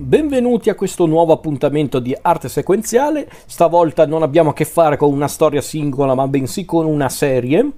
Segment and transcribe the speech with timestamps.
[0.00, 3.28] Benvenuti a questo nuovo appuntamento di arte sequenziale.
[3.46, 7.68] Stavolta non abbiamo a che fare con una storia singola, ma bensì con una serie,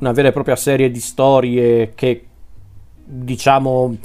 [0.00, 2.26] una vera e propria serie di storie che
[3.02, 3.96] diciamo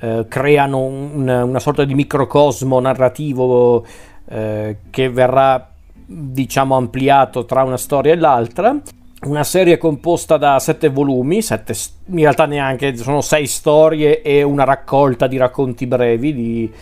[0.00, 3.86] eh, creano un, una sorta di microcosmo narrativo
[4.28, 5.70] eh, che verrà
[6.04, 8.78] diciamo ampliato tra una storia e l'altra
[9.22, 11.74] una serie composta da sette volumi, sette,
[12.08, 16.72] in realtà neanche, sono sei storie e una raccolta di racconti brevi, di,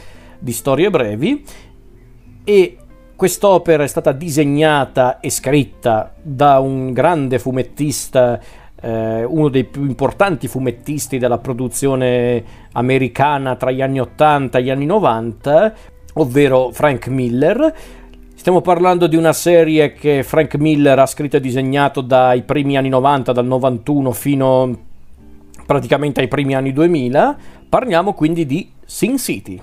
[0.42, 1.44] di storie brevi.
[2.44, 2.76] E
[3.14, 8.40] quest'opera è stata disegnata e scritta da un grande fumettista,
[8.80, 14.70] eh, uno dei più importanti fumettisti della produzione americana tra gli anni 80 e gli
[14.70, 15.74] anni 90,
[16.14, 17.74] ovvero Frank Miller
[18.42, 22.88] Stiamo parlando di una serie che Frank Miller ha scritto e disegnato dai primi anni
[22.88, 24.78] 90, dal 91 fino
[25.64, 27.36] praticamente ai primi anni 2000.
[27.68, 29.60] Parliamo quindi di Sin City.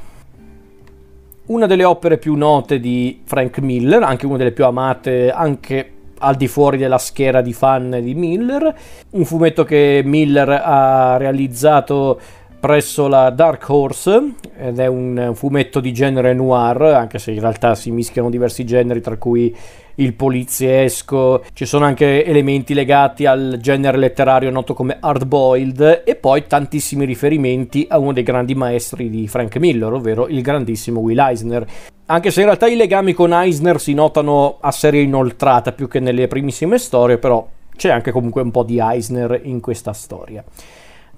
[1.50, 6.36] Una delle opere più note di Frank Miller, anche una delle più amate anche al
[6.36, 8.72] di fuori della schiera di fan di Miller.
[9.10, 12.20] Un fumetto che Miller ha realizzato
[12.60, 17.76] presso la Dark Horse ed è un fumetto di genere noir, anche se in realtà
[17.76, 19.56] si mischiano diversi generi, tra cui
[19.96, 26.48] il poliziesco, ci sono anche elementi legati al genere letterario noto come hardboiled e poi
[26.48, 31.66] tantissimi riferimenti a uno dei grandi maestri di Frank Miller, ovvero il grandissimo Will Eisner.
[32.06, 36.00] Anche se in realtà i legami con Eisner si notano a serie inoltrata più che
[36.00, 40.44] nelle primissime storie, però c'è anche comunque un po' di Eisner in questa storia.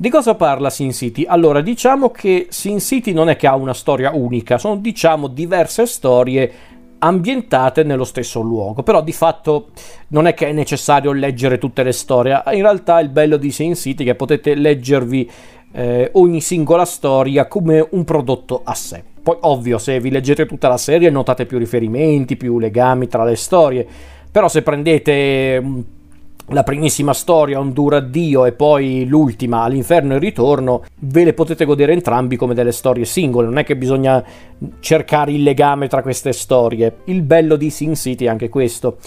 [0.01, 1.25] Di cosa parla Sin City?
[1.27, 5.85] Allora, diciamo che Sin City non è che ha una storia unica, sono diciamo diverse
[5.85, 6.51] storie
[6.97, 9.67] ambientate nello stesso luogo, però di fatto
[10.07, 13.75] non è che è necessario leggere tutte le storie, in realtà il bello di Sin
[13.75, 15.29] City è che potete leggervi
[15.71, 19.03] eh, ogni singola storia come un prodotto a sé.
[19.21, 23.35] Poi ovvio, se vi leggete tutta la serie notate più riferimenti, più legami tra le
[23.35, 23.85] storie,
[24.31, 25.99] però se prendete
[26.51, 31.33] la primissima storia, Un duro addio, e poi l'ultima, All'inferno e il ritorno, ve le
[31.33, 34.23] potete godere entrambi come delle storie singole, non è che bisogna
[34.79, 36.97] cercare il legame tra queste storie.
[37.05, 38.97] Il bello di Sin City è anche questo.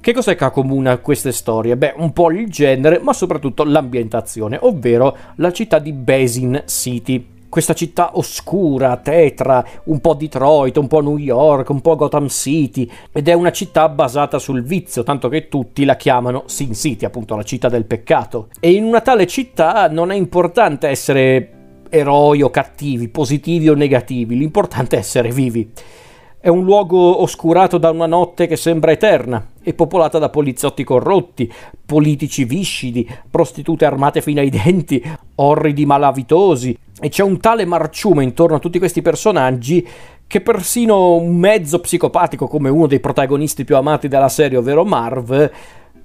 [0.00, 1.76] Che cos'è che accomuna queste storie?
[1.76, 7.72] Beh, un po' il genere, ma soprattutto l'ambientazione, ovvero la città di Basin City questa
[7.72, 13.28] città oscura, tetra, un po' Detroit, un po' New York, un po' Gotham City, ed
[13.28, 17.44] è una città basata sul vizio, tanto che tutti la chiamano Sin City, appunto la
[17.44, 18.48] città del peccato.
[18.60, 21.52] E in una tale città non è importante essere
[21.88, 25.72] eroi o cattivi, positivi o negativi, l'importante è essere vivi.
[26.38, 31.50] È un luogo oscurato da una notte che sembra eterna e popolata da poliziotti corrotti,
[31.86, 35.02] politici viscidi, prostitute armate fino ai denti,
[35.36, 36.84] orridi malavitosi.
[37.00, 39.86] E c'è un tale marciume intorno a tutti questi personaggi
[40.26, 45.50] che persino un mezzo psicopatico come uno dei protagonisti più amati della serie, ovvero Marv,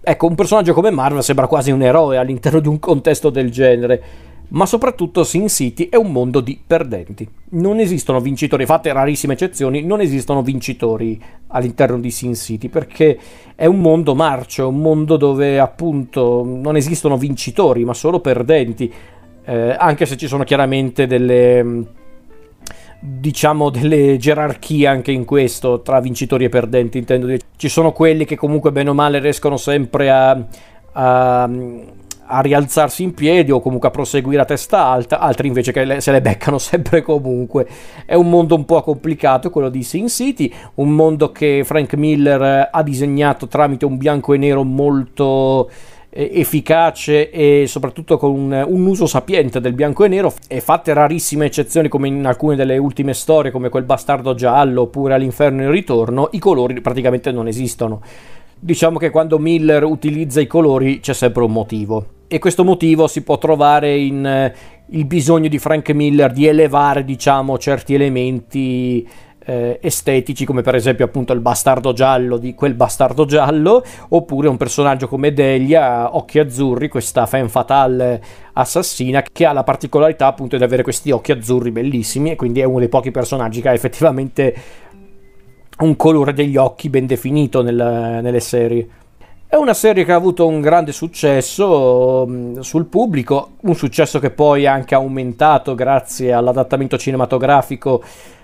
[0.01, 4.03] ecco, un personaggio come Marv sembra quasi un eroe all'interno di un contesto del genere
[4.51, 7.27] ma soprattutto Sin City è un mondo di perdenti.
[7.51, 13.17] Non esistono vincitori, fatte rarissime eccezioni, non esistono vincitori all'interno di Sin City perché
[13.55, 18.91] è un mondo marcio, un mondo dove appunto non esistono vincitori, ma solo perdenti,
[19.45, 21.99] eh, anche se ci sono chiaramente delle
[23.03, 28.25] diciamo delle gerarchie anche in questo tra vincitori e perdenti intendo dire ci sono quelli
[28.25, 30.45] che comunque bene o male riescono sempre a,
[30.91, 31.49] a
[32.31, 36.11] a rialzarsi in piedi o comunque a proseguire a testa alta, altri invece che se
[36.11, 37.67] le beccano sempre comunque.
[38.05, 42.69] È un mondo un po' complicato quello di Sin City, un mondo che Frank Miller
[42.71, 45.69] ha disegnato tramite un bianco e nero molto
[46.13, 50.33] efficace e soprattutto con un, un, uso sapiente del bianco e nero.
[50.47, 55.13] E fatte rarissime eccezioni come in alcune delle ultime storie come quel bastardo giallo oppure
[55.13, 56.29] all'inferno in ritorno.
[56.33, 58.01] I colori praticamente non esistono.
[58.59, 62.05] Diciamo che quando Miller utilizza i colori c'è sempre un motivo.
[62.27, 64.53] E questo motivo si può trovare in eh,
[64.89, 69.05] il bisogno di Frank Miller di elevare, diciamo, certi elementi
[69.45, 74.57] eh, estetici, come per esempio appunto il bastardo giallo di quel bastardo giallo, oppure un
[74.57, 78.21] personaggio come Delia, occhi azzurri, questa femme fatale
[78.53, 82.65] assassina, che ha la particolarità appunto di avere questi occhi azzurri bellissimi e quindi è
[82.65, 84.55] uno dei pochi personaggi che ha effettivamente
[85.79, 88.87] un colore degli occhi ben definito nel, nelle serie.
[89.47, 94.29] È una serie che ha avuto un grande successo um, sul pubblico, un successo che
[94.29, 98.01] poi è anche aumentato grazie all'adattamento cinematografico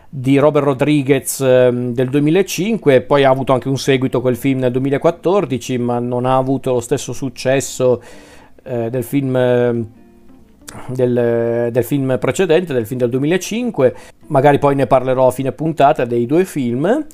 [0.09, 4.71] di Robert Rodriguez um, del 2005, poi ha avuto anche un seguito quel film nel
[4.71, 8.01] 2014, ma non ha avuto lo stesso successo
[8.63, 9.85] eh, del film eh,
[10.87, 13.95] del, del, film precedente, del film del 2005,
[14.27, 17.05] magari poi ne parlerò a fine puntata dei due film.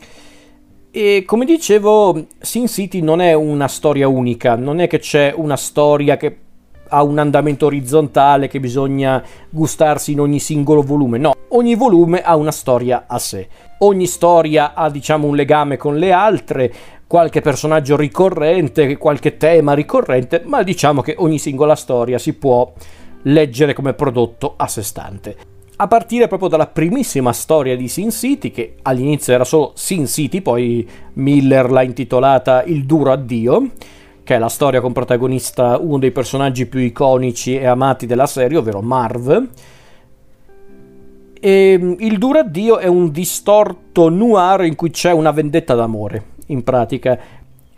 [0.95, 5.57] E come dicevo, Sin City non è una storia unica, non è che c'è una
[5.57, 6.37] storia che
[6.93, 12.35] ha un andamento orizzontale che bisogna gustarsi in ogni singolo volume, no, ogni volume ha
[12.35, 13.47] una storia a sé.
[13.79, 16.71] Ogni storia ha diciamo un legame con le altre,
[17.07, 22.71] qualche personaggio ricorrente, qualche tema ricorrente, ma diciamo che ogni singola storia si può
[23.23, 25.35] leggere come prodotto a sé stante.
[25.77, 30.41] A partire proprio dalla primissima storia di Sin City, che all'inizio era solo Sin City,
[30.41, 33.71] poi Miller l'ha intitolata Il duro addio,
[34.23, 38.57] che è la storia con protagonista uno dei personaggi più iconici e amati della serie,
[38.57, 39.49] ovvero Marv.
[41.39, 46.63] E il duro addio è un distorto noir in cui c'è una vendetta d'amore, in
[46.63, 47.19] pratica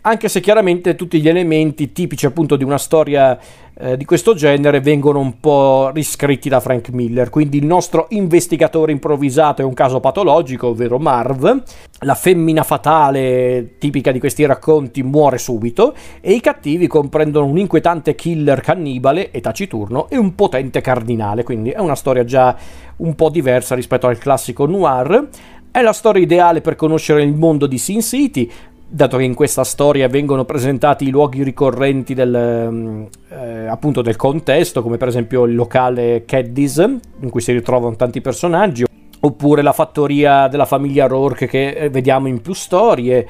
[0.06, 3.36] anche se chiaramente tutti gli elementi tipici appunto di una storia
[3.76, 7.28] eh, di questo genere vengono un po' riscritti da Frank Miller.
[7.28, 11.62] Quindi il nostro investigatore improvvisato è un caso patologico, ovvero Marv,
[12.02, 18.14] la femmina fatale tipica di questi racconti muore subito e i cattivi comprendono un inquietante
[18.14, 22.56] killer cannibale e taciturno e un potente cardinale, quindi è una storia già
[22.98, 25.28] un po' diversa rispetto al classico noir.
[25.68, 28.50] È la storia ideale per conoscere il mondo di Sin City,
[28.88, 34.16] dato che in questa storia vengono presentati i luoghi ricorrenti del, mm, eh, appunto del
[34.16, 36.76] contesto, come per esempio il locale Caddies,
[37.20, 38.84] in cui si ritrovano tanti personaggi,
[39.20, 43.26] oppure la fattoria della famiglia Rourke che eh, vediamo in più storie,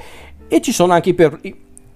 [0.49, 1.41] e ci sono anche i, per-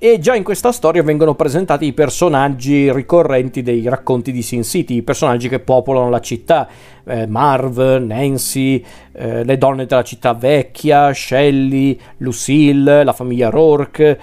[0.02, 4.94] e già in questa storia vengono presentati i personaggi ricorrenti dei racconti di Sin City,
[4.97, 6.67] i personaggi che popolano la città,
[7.05, 8.82] eh, Marv, Nancy,
[9.12, 14.19] eh, le donne della città vecchia, Shelley, Lucille, la famiglia Rourke.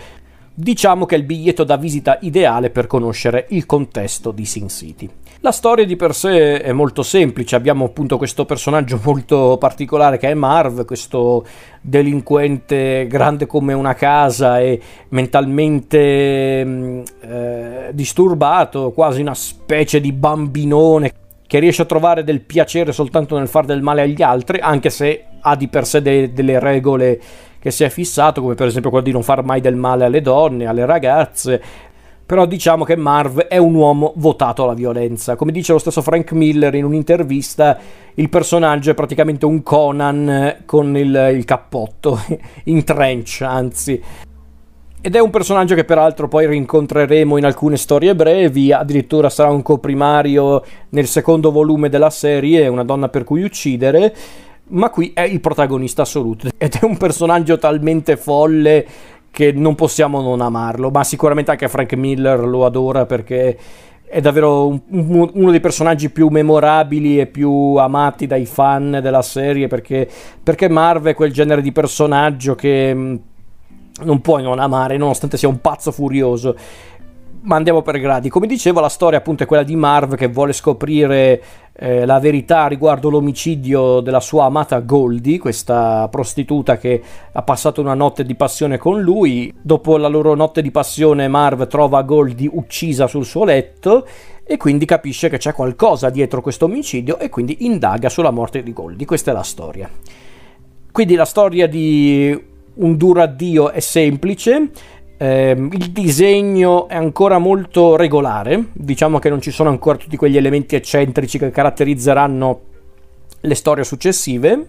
[0.52, 5.08] Diciamo che è il biglietto da visita ideale per conoscere il contesto di Sin City.
[5.42, 10.30] La storia di per sé è molto semplice, abbiamo appunto questo personaggio molto particolare che
[10.30, 11.46] è Marv, questo
[11.80, 21.14] delinquente grande come una casa e mentalmente mm, eh, disturbato, quasi una specie di bambinone
[21.46, 25.24] che riesce a trovare del piacere soltanto nel fare del male agli altri, anche se
[25.40, 27.20] ha di per sé de- delle regole
[27.60, 30.22] che si è fissato, come per esempio quello di non far mai del male alle
[30.22, 31.62] donne, alle ragazze,
[32.28, 35.38] però diciamo che Marv è un uomo votato alla violenza.
[35.38, 37.80] Come dice lo stesso Frank Miller in un'intervista,
[38.16, 42.20] il personaggio è praticamente un Conan con il, il cappotto,
[42.66, 44.04] in trench anzi.
[45.00, 49.62] Ed è un personaggio che peraltro poi rincontreremo in alcune storie brevi, addirittura sarà un
[49.62, 54.14] coprimario nel secondo volume della serie, una donna per cui uccidere,
[54.70, 58.86] ma qui è il protagonista assoluto ed è un personaggio talmente folle
[59.38, 63.56] che non possiamo non amarlo, ma sicuramente anche Frank Miller lo adora perché
[64.08, 64.82] è davvero un,
[65.32, 70.10] uno dei personaggi più memorabili e più amati dai fan della serie perché,
[70.42, 73.16] perché Marv è quel genere di personaggio che mm,
[74.06, 76.56] non puoi non amare nonostante sia un pazzo furioso
[77.42, 78.30] ma andiamo per gradi.
[78.30, 81.42] Come dicevo, la storia appunto è quella di Marv che vuole scoprire
[81.74, 87.02] eh, la verità riguardo l'omicidio della sua amata Goldie, questa prostituta che
[87.32, 89.54] ha passato una notte di passione con lui.
[89.62, 94.08] Dopo la loro notte di passione, Marv trova Goldie uccisa sul suo letto
[94.44, 98.74] e quindi capisce che c'è qualcosa dietro questo omicidio e quindi indaga sulla morte di
[98.74, 99.06] Goldie.
[99.06, 99.90] Questa è la storia.
[100.92, 104.70] Quindi la storia di un duro addio è semplice
[105.18, 110.38] eh, il disegno è ancora molto regolare, diciamo che non ci sono ancora tutti quegli
[110.38, 112.62] elementi eccentrici che caratterizzeranno
[113.42, 114.68] le storie successive,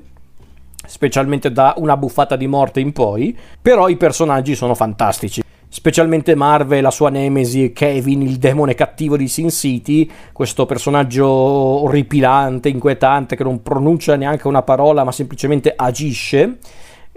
[0.87, 5.43] specialmente da una buffata di morte in poi, però i personaggi sono fantastici.
[5.71, 12.71] Specialmente Marvel, la sua nemesi, Kevin, il demone cattivo di Sin City, questo personaggio orripilante,
[12.71, 16.57] inquietante, che non pronuncia neanche una parola ma semplicemente agisce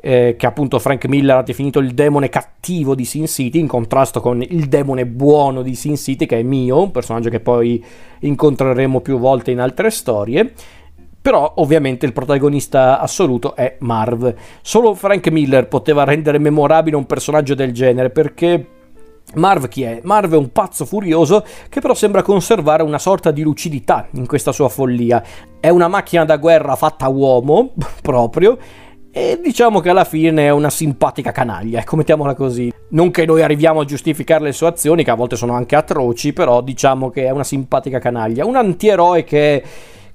[0.01, 4.20] eh, che appunto Frank Miller ha definito il demone cattivo di Sin City, in contrasto
[4.20, 7.84] con il demone buono di Sin City, che è Mio, un personaggio che poi
[8.20, 10.51] incontreremo più volte in altre storie.
[11.22, 14.34] Però ovviamente il protagonista assoluto è Marv.
[14.62, 18.65] Solo Frank Miller poteva rendere memorabile un personaggio del genere perché
[19.36, 20.01] Marv chi è?
[20.03, 24.51] Marv è un pazzo furioso che però sembra conservare una sorta di lucidità in questa
[24.51, 25.24] sua follia.
[25.60, 28.58] È una macchina da guerra fatta uomo, proprio,
[29.13, 32.72] e diciamo che alla fine è una simpatica canaglia, ecco, mettiamola così.
[32.89, 36.32] Non che noi arriviamo a giustificare le sue azioni, che a volte sono anche atroci,
[36.32, 38.46] però diciamo che è una simpatica canaglia.
[38.46, 39.63] Un antieroe che,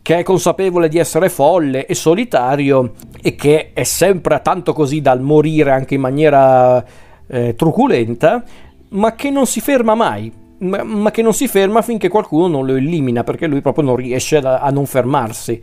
[0.00, 5.20] che è consapevole di essere folle e solitario e che è sempre tanto così dal
[5.20, 6.82] morire anche in maniera
[7.26, 8.42] eh, truculenta,
[8.90, 12.64] ma che non si ferma mai ma, ma, che non si ferma finché qualcuno non
[12.64, 15.62] lo elimina, perché lui proprio non riesce a, a non fermarsi.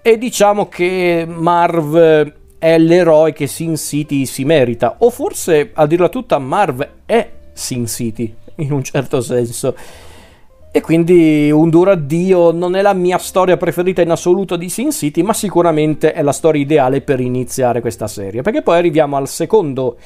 [0.00, 6.08] E diciamo che Marv è l'eroe che Sin City si merita, o forse a dirla
[6.08, 9.74] tutta Marv è Sin City, in un certo senso.
[10.70, 14.92] E quindi un duro addio non è la mia storia preferita in assoluto di Sin
[14.92, 18.42] City, ma sicuramente è la storia ideale per iniziare questa serie.
[18.42, 19.96] Perché poi arriviamo al secondo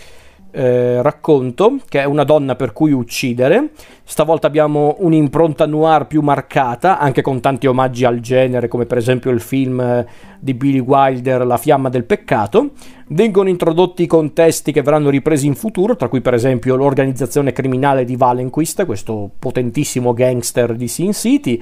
[0.50, 3.71] eh, racconto, che è una donna per cui uccidere.
[4.04, 9.30] Stavolta abbiamo un'impronta noir più marcata, anche con tanti omaggi al genere, come per esempio
[9.30, 10.07] il film eh,
[10.38, 12.71] di Billy Wilder, La fiamma del peccato.
[13.09, 18.16] Vengono introdotti contesti che verranno ripresi in futuro, tra cui per esempio l'organizzazione criminale di
[18.16, 21.61] Valenquist, questo potentissimo gangster di Sin City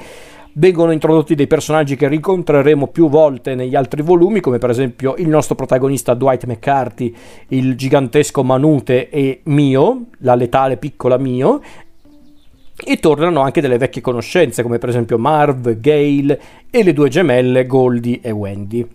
[0.59, 5.29] vengono introdotti dei personaggi che rincontreremo più volte negli altri volumi, come per esempio il
[5.29, 7.15] nostro protagonista Dwight McCarthy,
[7.49, 11.61] il gigantesco Manute e Mio, la letale piccola Mio,
[12.85, 17.67] e tornano anche delle vecchie conoscenze, come per esempio Marv, Gale e le due gemelle
[17.67, 18.87] Goldie e Wendy.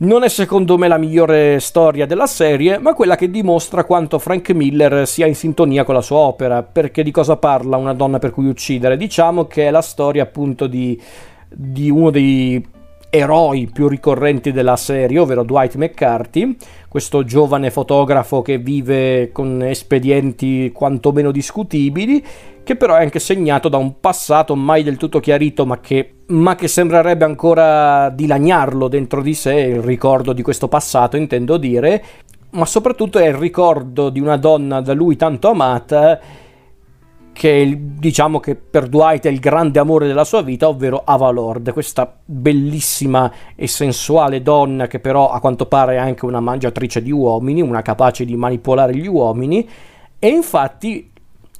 [0.00, 4.50] Non è secondo me la migliore storia della serie, ma quella che dimostra quanto Frank
[4.50, 8.30] Miller sia in sintonia con la sua opera, perché di cosa parla una donna per
[8.30, 8.96] cui uccidere?
[8.96, 11.00] Diciamo che è la storia appunto di,
[11.48, 12.64] di uno dei
[13.10, 16.56] eroi più ricorrenti della serie, ovvero Dwight McCarthy,
[16.88, 22.24] questo giovane fotografo che vive con espedienti quantomeno discutibili,
[22.62, 26.54] che però è anche segnato da un passato mai del tutto chiarito, ma che, ma
[26.54, 32.04] che sembrerebbe ancora dilagnarlo dentro di sé, il ricordo di questo passato, intendo dire,
[32.50, 36.18] ma soprattutto è il ricordo di una donna da lui tanto amata
[37.38, 41.72] che diciamo che per Dwight è il grande amore della sua vita, ovvero Ava Lord,
[41.72, 47.12] questa bellissima e sensuale donna che però a quanto pare è anche una mangiatrice di
[47.12, 49.68] uomini, una capace di manipolare gli uomini
[50.18, 51.12] e infatti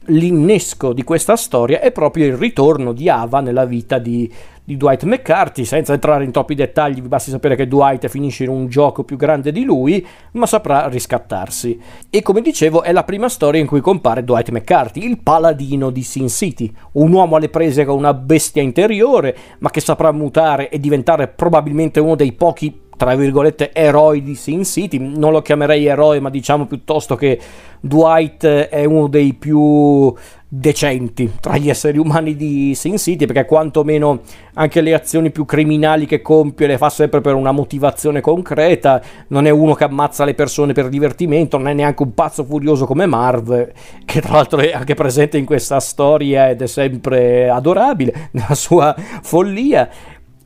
[0.07, 4.29] l'innesco di questa storia è proprio il ritorno di Ava nella vita di,
[4.69, 8.51] di Dwight McCarthy, senza entrare in troppi dettagli, vi basti sapere che Dwight finisce in
[8.51, 11.81] un gioco più grande di lui, ma saprà riscattarsi.
[12.11, 16.03] E come dicevo, è la prima storia in cui compare Dwight McCarthy, il paladino di
[16.03, 20.79] Sin City, un uomo alle prese con una bestia interiore, ma che saprà mutare e
[20.79, 26.19] diventare probabilmente uno dei pochi tra virgolette eroi di Sin City, non lo chiamerei eroe,
[26.19, 27.39] ma diciamo piuttosto che
[27.81, 30.13] Dwight è uno dei più
[30.51, 34.21] decenti tra gli esseri umani di Sin City perché quantomeno
[34.55, 39.47] anche le azioni più criminali che compie le fa sempre per una motivazione concreta non
[39.47, 43.05] è uno che ammazza le persone per divertimento non è neanche un pazzo furioso come
[43.05, 43.73] Marv
[44.07, 48.95] che tra l'altro è anche presente in questa storia ed è sempre adorabile nella sua
[48.97, 49.91] follia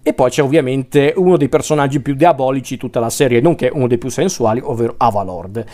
[0.04, 3.86] e poi c'è ovviamente uno dei personaggi più diabolici di tutta la serie, nonché uno
[3.86, 5.64] dei più sensuali, ovvero Avalord.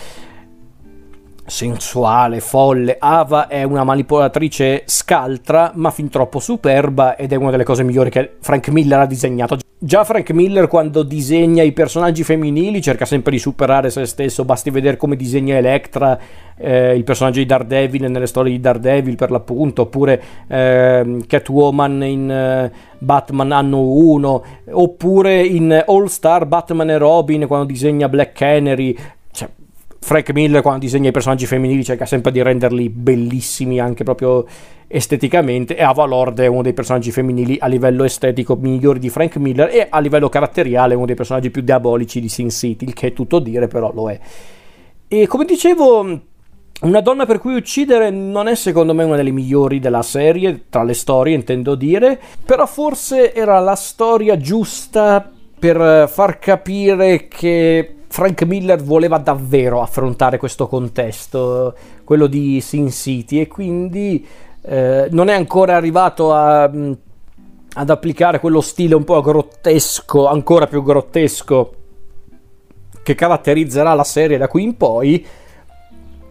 [1.49, 7.65] Sensuale, folle, Ava è una manipolatrice scaltra, ma fin troppo superba ed è una delle
[7.65, 9.57] cose migliori che Frank Miller ha disegnato.
[9.81, 14.71] Già Frank Miller quando disegna i personaggi femminili cerca sempre di superare se stesso, basti
[14.71, 16.19] vedere come disegna Electra,
[16.57, 22.29] eh, il personaggio di Daredevil nelle storie di Daredevil per l'appunto, oppure eh, Catwoman in
[22.29, 28.99] eh, Batman anno 1, oppure in All Star Batman e Robin quando disegna Black Canary,
[30.09, 34.47] Frank Miller quando disegna i personaggi femminili cerca sempre di renderli bellissimi anche proprio
[34.87, 39.37] esteticamente e Ava Lord è uno dei personaggi femminili a livello estetico migliori di Frank
[39.37, 43.09] Miller e a livello caratteriale uno dei personaggi più diabolici di Sin City, il che
[43.09, 44.19] è tutto dire però lo è.
[45.09, 46.21] E come dicevo,
[46.81, 50.85] una donna per cui uccidere non è secondo me una delle migliori della serie, tra
[50.85, 58.43] le storie intendo dire, però forse era la storia giusta per far capire che Frank
[58.43, 61.75] Miller voleva davvero affrontare questo contesto,
[62.05, 64.27] quello di Sin City, e quindi
[64.63, 66.93] eh, non è ancora arrivato a, mm,
[67.75, 71.75] ad applicare quello stile un po' grottesco, ancora più grottesco,
[73.03, 75.25] che caratterizzerà la serie da qui in poi,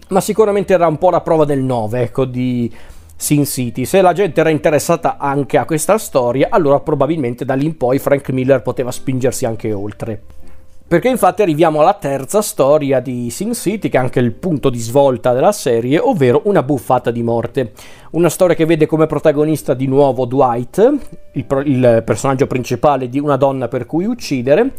[0.10, 2.72] ma sicuramente era un po' la prova del 9, ecco, di
[3.16, 3.86] Sin City.
[3.86, 8.00] Se la gente era interessata anche a questa storia, allora probabilmente da lì in poi
[8.00, 10.22] Frank Miller poteva spingersi anche oltre.
[10.88, 14.80] Perché infatti arriviamo alla terza storia di Sin City, che è anche il punto di
[14.80, 17.74] svolta della serie, ovvero una buffata di morte.
[18.12, 20.98] Una storia che vede come protagonista di nuovo Dwight,
[21.34, 24.72] il, il personaggio principale di una donna per cui uccidere.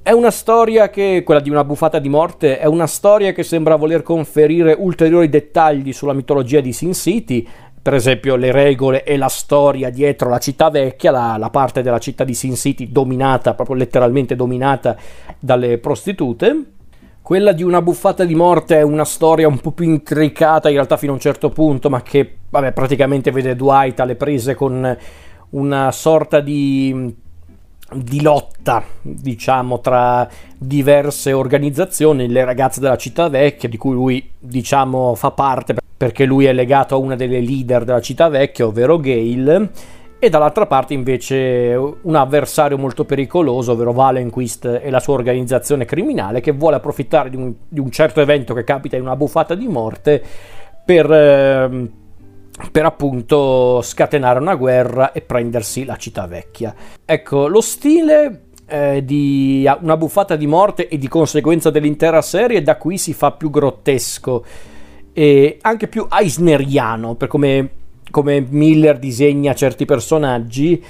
[0.00, 3.76] È una storia che, quella di una buffata di morte, è una storia che sembra
[3.76, 7.46] voler conferire ulteriori dettagli sulla mitologia di Sin City,
[7.86, 12.00] per esempio le regole e la storia dietro la città vecchia, la, la, parte della
[12.00, 14.96] città di Sin City dominata, proprio letteralmente dominata
[15.38, 16.64] dalle prostitute.
[17.22, 20.96] Quella di una buffata di morte è una storia un po' più intricata in realtà
[20.96, 24.98] fino a un certo punto, ma che vabbè, praticamente vede Dwight alle prese con
[25.50, 27.14] una sorta di,
[27.94, 30.28] di lotta, diciamo, tra
[30.58, 36.44] diverse organizzazioni, le ragazze della città vecchia, di cui lui, diciamo, fa parte perché lui
[36.44, 39.70] è legato a una delle leader della città vecchia, ovvero Gail
[40.18, 46.40] e dall'altra parte invece un avversario molto pericoloso, ovvero Valenquist e la sua organizzazione criminale
[46.40, 49.68] che vuole approfittare di un, di un certo evento che capita in una buffata di
[49.68, 50.22] morte
[50.84, 51.90] per, eh,
[52.72, 56.74] per appunto scatenare una guerra e prendersi la città vecchia.
[57.04, 62.76] Ecco, lo stile eh, di una buffata di morte e di conseguenza dell'intera serie da
[62.76, 64.44] qui si fa più grottesco
[65.18, 67.70] e anche più eisneriano per come
[68.10, 70.82] come Miller disegna certi personaggi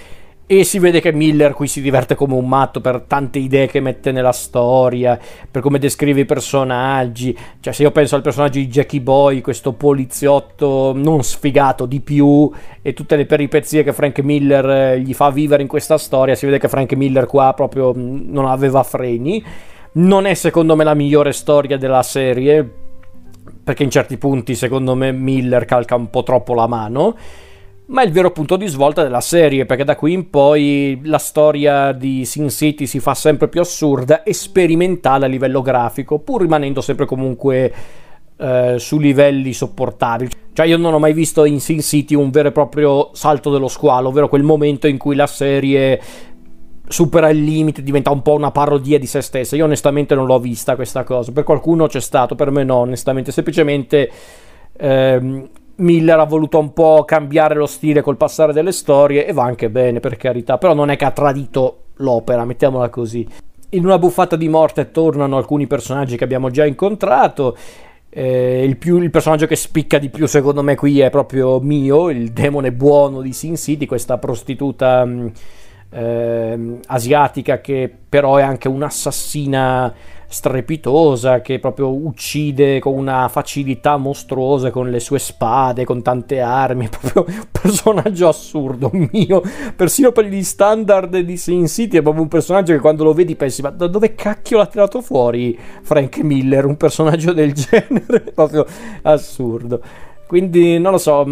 [0.49, 3.81] e si vede che Miller qui si diverte come un matto per tante idee che
[3.81, 5.19] mette nella storia,
[5.51, 7.37] per come descrive i personaggi.
[7.59, 12.49] Cioè, se io penso al personaggio di Jackie Boy, questo poliziotto non sfigato di più,
[12.81, 16.47] e tutte le peripezie che Frank Miller eh, gli fa vivere in questa storia, si
[16.47, 19.45] vede che Frank Miller qua proprio mm, non aveva freni.
[19.95, 22.86] Non è secondo me la migliore storia della serie,
[23.67, 27.17] perché in certi punti secondo me Miller calca un po' troppo la mano,
[27.87, 31.19] ma è il vero punto di svolta della serie, perché da qui in poi la
[31.19, 36.43] storia di Sin City si fa sempre più assurda e sperimentale a livello grafico, pur
[36.43, 37.75] rimanendo sempre comunque
[38.37, 40.31] eh, su livelli sopportabili.
[40.53, 43.67] Cioè io non ho mai visto in Sin City un vero e proprio salto dello
[43.67, 46.01] squalo, ovvero quel momento in cui la serie
[46.89, 49.57] supera il limite, diventa un po' una parodia di se stessa.
[49.57, 51.33] Io onestamente non l'ho vista questa cosa.
[51.33, 53.33] Per qualcuno c'è stato, per me no, onestamente.
[53.33, 54.11] Semplicemente
[54.77, 59.45] ehm, Miller ha voluto un po' cambiare lo stile col passare delle storie e va
[59.45, 60.59] anche bene, per carità.
[60.59, 63.27] Però non è che ha tradito l'opera, mettiamola così.
[63.71, 67.57] In una buffata di morte tornano alcuni personaggi che abbiamo già incontrato.
[68.09, 72.09] Eh, il, più, il, personaggio che spicca di più secondo me qui è proprio Mio,
[72.09, 75.05] il demone buono di Sin City, questa prostituta...
[75.05, 75.33] Mh,
[75.91, 79.95] eh, asiatica che però è anche un'assassina
[80.29, 86.89] strepitosa che proprio uccide con una facilità mostruosa con le sue spade, con tante armi,
[86.91, 89.43] proprio un personaggio assurdo mio,
[89.75, 93.37] persino per gli standard di Sin City è proprio un personaggio che quando lo vedi
[93.37, 98.67] pensi ma da dove cacchio l'ha tirato fuori Frank Miller, un personaggio del genere, proprio
[99.03, 99.81] assurdo.
[100.27, 101.25] Quindi non lo so,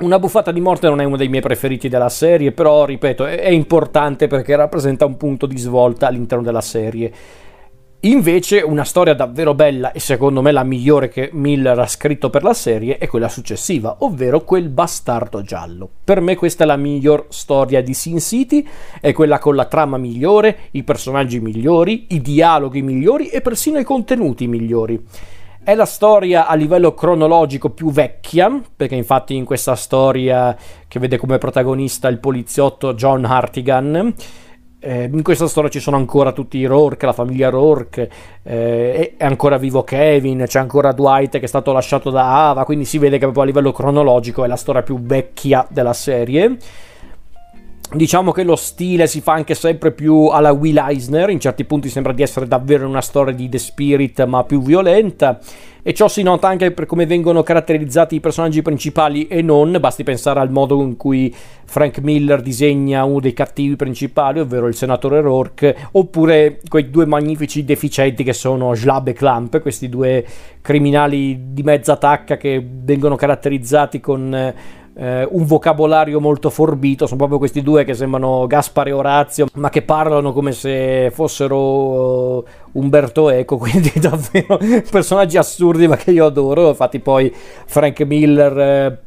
[0.00, 3.48] una buffata di morte non è uno dei miei preferiti della serie, però ripeto, è,
[3.48, 7.12] importante perché rappresenta un punto di svolta all'interno della serie.
[8.02, 12.44] Invece una storia davvero bella e secondo me la migliore che Miller ha scritto per
[12.44, 15.88] la serie è quella successiva, ovvero quel bastardo giallo.
[16.04, 18.64] Per me questa è la miglior storia di Sin City,
[19.00, 23.84] è quella con la trama migliore, i personaggi migliori, i dialoghi migliori e persino i
[23.84, 25.04] contenuti migliori.
[25.62, 31.18] È la storia a livello cronologico più vecchia, perché infatti in questa storia che vede
[31.18, 34.14] come protagonista il poliziotto John Hartigan,
[34.80, 38.08] eh, in questa storia ci sono ancora tutti i Rourke, la famiglia Rourke,
[38.44, 42.84] eh, è ancora vivo Kevin, c'è ancora Dwight che è stato lasciato da Ava, quindi
[42.84, 46.56] si vede che proprio a livello cronologico è la storia più vecchia della serie.
[47.90, 51.88] Diciamo che lo stile si fa anche sempre più alla Will Eisner, in certi punti
[51.88, 55.38] sembra di essere davvero una storia di The Spirit ma più violenta.
[55.80, 60.02] E ciò si nota anche per come vengono caratterizzati i personaggi principali e non, basti
[60.02, 65.22] pensare al modo in cui Frank Miller disegna uno dei cattivi principali, ovvero il senatore
[65.22, 70.26] Rourke, oppure quei due magnifici deficienti che sono Schlab e Clamp, questi due
[70.60, 74.54] criminali di mezza tacca che vengono caratterizzati con
[74.98, 79.70] eh, un vocabolario molto forbito, sono proprio questi due che sembrano Gaspare e Orazio, ma
[79.70, 84.58] che parlano come se fossero uh, Umberto Eco, quindi davvero
[84.90, 88.58] personaggi assurdi ma che io adoro, infatti poi Frank Miller...
[88.58, 88.98] Eh,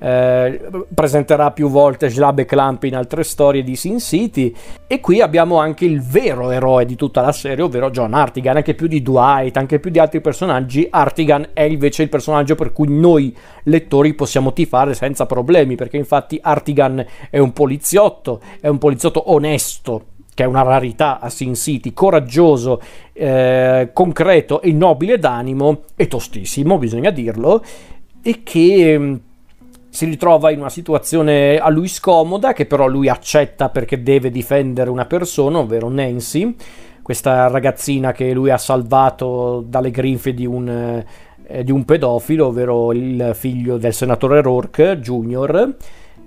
[0.00, 0.60] eh,
[0.92, 4.54] presenterà più volte Schlab e Clamp in altre storie di Sin City.
[4.86, 8.74] E qui abbiamo anche il vero eroe di tutta la serie ovvero John Artigan anche
[8.74, 10.86] più di Dwight anche più di altri personaggi.
[10.90, 16.38] Artigan è invece il personaggio per cui noi lettori possiamo tifare senza problemi perché infatti
[16.42, 21.92] Artigan è un poliziotto è un poliziotto onesto che è una rarità a Sin City,
[21.92, 22.80] coraggioso,
[23.12, 27.62] eh, concreto e nobile d'animo, e tostissimo, bisogna dirlo,
[28.22, 29.14] e che mm,
[29.90, 34.88] si ritrova in una situazione a lui scomoda, che però lui accetta perché deve difendere
[34.88, 36.54] una persona, ovvero Nancy,
[37.02, 41.04] questa ragazzina che lui ha salvato dalle grinfie di un,
[41.46, 45.74] eh, di un pedofilo, ovvero il figlio del senatore Rourke Junior,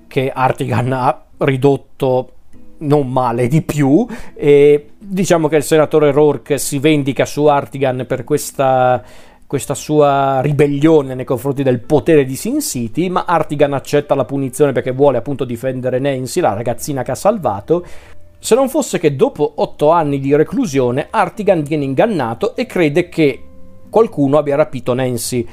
[0.07, 2.31] che Artigan ha ridotto
[2.79, 8.25] non male di più, e diciamo che il senatore Rourke si vendica su Artigan per
[8.25, 9.01] questa
[9.53, 14.71] questa sua ribellione nei confronti del potere di Sin City, ma Artigan accetta la punizione
[14.71, 17.85] perché vuole appunto difendere Nancy, la ragazzina che ha salvato.
[18.39, 23.43] Se non fosse che dopo otto anni di reclusione, Artigan viene ingannato e crede che
[23.91, 25.47] qualcuno abbia rapito Nancy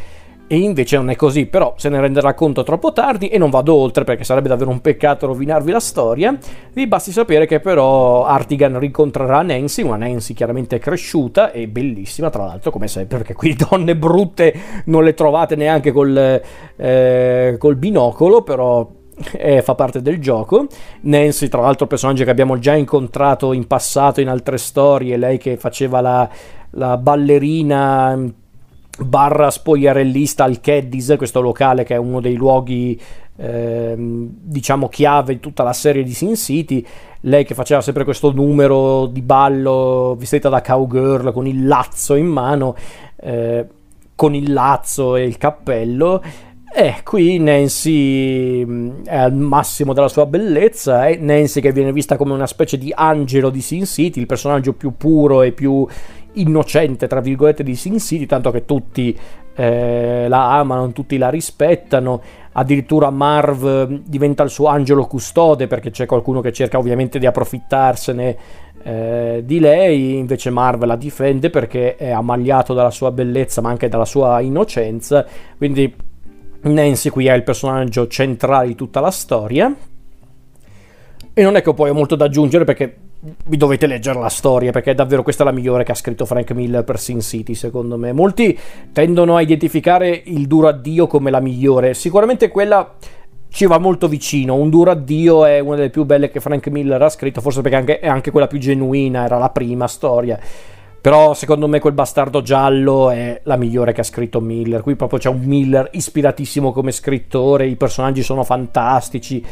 [0.52, 3.72] e invece non è così, però se ne renderà conto troppo tardi e non vado
[3.72, 6.36] oltre perché sarebbe davvero un peccato rovinarvi la storia.
[6.72, 12.46] Vi basti sapere che però Artigan rincontrerà Nancy, una Nancy chiaramente cresciuta e bellissima tra
[12.46, 14.52] l'altro come sempre perché qui donne brutte
[14.86, 16.42] non le trovate neanche col,
[16.74, 18.90] eh, col binocolo, però
[19.34, 20.66] eh, fa parte del gioco.
[21.02, 25.56] Nancy, tra l'altro, personaggio che abbiamo già incontrato in passato in altre storie, lei che
[25.56, 26.28] faceva la,
[26.70, 28.18] la ballerina
[29.04, 33.00] barra spogliarellista al Caddies, questo locale che è uno dei luoghi
[33.36, 36.84] eh, diciamo chiave di tutta la serie di Sin City.
[37.22, 42.26] Lei che faceva sempre questo numero di ballo vestita da cowgirl con il lazzo in
[42.26, 42.76] mano,
[43.16, 43.66] eh,
[44.14, 46.22] con il lazzo e il cappello.
[46.72, 52.16] E qui Nancy mm, è al massimo della sua bellezza, è Nancy che viene vista
[52.16, 55.84] come una specie di angelo di Sin City, il personaggio più puro e più
[56.34, 59.16] innocente, tra virgolette, di Sin City, tanto che tutti
[59.54, 62.22] eh, la amano, tutti la rispettano.
[62.52, 68.36] Addirittura Marv diventa il suo angelo custode perché c'è qualcuno che cerca ovviamente di approfittarsene
[68.82, 73.88] eh, di lei, invece Marv la difende perché è ammagliato dalla sua bellezza ma anche
[73.88, 75.26] dalla sua innocenza.
[75.56, 75.94] Quindi
[76.62, 79.74] Nancy qui è il personaggio centrale di tutta la storia.
[81.32, 84.92] E non è che poi molto da aggiungere perché vi dovete leggere la storia perché
[84.92, 88.12] è davvero questa la migliore che ha scritto Frank Miller per Sin City secondo me.
[88.12, 88.58] Molti
[88.92, 91.94] tendono a identificare il duro addio come la migliore.
[91.94, 92.94] Sicuramente quella
[93.50, 94.54] ci va molto vicino.
[94.54, 97.76] Un duro addio è una delle più belle che Frank Miller ha scritto forse perché
[97.76, 100.38] anche, è anche quella più genuina era la prima storia
[101.00, 104.82] però secondo me quel bastardo giallo è la migliore che ha scritto Miller.
[104.82, 109.42] Qui proprio c'è un Miller ispiratissimo come scrittore, i personaggi sono fantastici.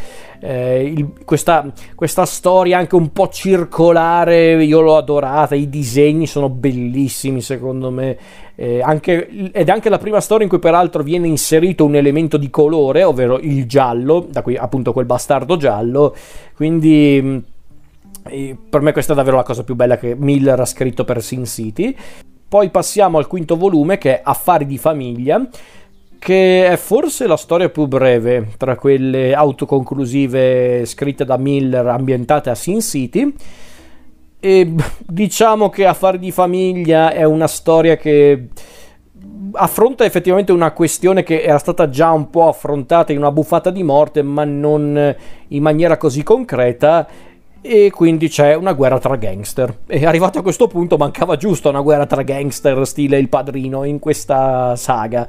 [0.41, 5.55] Eh, il, questa, questa, storia anche un po' circolare, io l'ho adorata.
[5.55, 8.19] I disegni sono bellissimi secondo me.
[8.55, 12.37] Eh, anche, ed è anche la prima storia in cui peraltro viene inserito un elemento
[12.37, 16.15] di colore, ovvero il giallo, da qui appunto quel bastardo giallo.
[16.55, 17.57] Quindi
[18.69, 21.45] per me questa è davvero la cosa più bella che Miller ha scritto per Sin
[21.47, 21.95] City.
[22.49, 25.47] Poi passiamo al quinto volume che è Affari di famiglia,
[26.19, 32.55] che è forse la storia più breve tra quelle autoconclusive scritte da Miller ambientate a
[32.55, 33.35] Sin City.
[34.41, 38.49] E diciamo che Affari di famiglia è una storia che
[39.53, 43.83] affronta effettivamente una questione che era stata già un po' affrontata in una buffata di
[43.83, 45.17] morte, ma non
[45.49, 47.07] in maniera così concreta
[47.61, 49.79] e quindi c'è una guerra tra gangster.
[49.87, 53.99] E arrivato a questo punto mancava giusto una guerra tra gangster stile il padrino in
[53.99, 55.27] questa saga.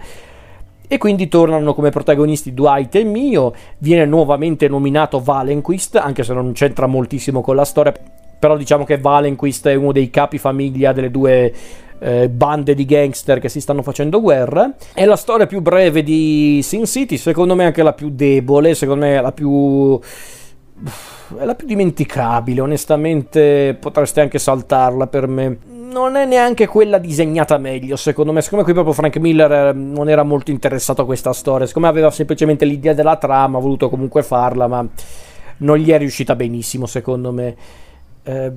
[0.91, 6.51] E quindi tornano come protagonisti Dwight e Mio, viene nuovamente nominato Valenquist, anche se non
[6.53, 7.93] c'entra moltissimo con la storia,
[8.39, 11.53] però diciamo che Valenquist è uno dei capi famiglia delle due
[11.99, 14.73] eh, bande di gangster che si stanno facendo guerra.
[14.93, 19.05] È la storia più breve di Sin City, secondo me anche la più debole, secondo
[19.05, 19.99] me la più
[21.37, 25.57] è la più dimenticabile, onestamente potreste anche saltarla per me.
[25.67, 28.41] Non è neanche quella disegnata meglio, secondo me.
[28.41, 32.11] Siccome qui proprio Frank Miller eh, non era molto interessato a questa storia, siccome aveva
[32.11, 34.87] semplicemente l'idea della trama, ha voluto comunque farla, ma
[35.57, 37.55] non gli è riuscita benissimo, secondo me.
[38.23, 38.51] Eh,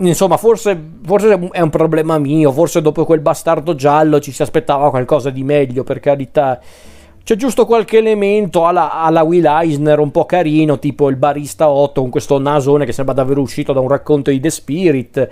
[0.00, 4.90] insomma, forse, forse, è un problema mio, forse dopo quel bastardo giallo ci si aspettava
[4.90, 6.60] qualcosa di meglio, per carità.
[7.26, 12.00] C'è giusto qualche elemento alla, alla, Will Eisner un po' carino, tipo il barista 8
[12.00, 15.28] con questo nasone che sembra davvero uscito da un racconto di The Spirit.